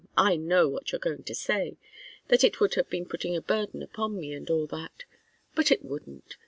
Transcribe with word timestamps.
I 0.17 0.35
know 0.35 0.67
what 0.67 0.91
you're 0.91 0.97
going 0.97 1.25
to 1.25 1.35
say 1.35 1.77
that 2.29 2.43
it 2.43 2.59
would 2.59 2.73
have 2.73 2.89
been 2.89 3.05
putting 3.05 3.35
a 3.35 3.39
burden 3.43 3.83
upon 3.83 4.17
me 4.19 4.33
and 4.33 4.49
all 4.49 4.65
that. 4.65 5.03
But 5.53 5.69
it 5.71 5.85
wouldn't. 5.85 6.37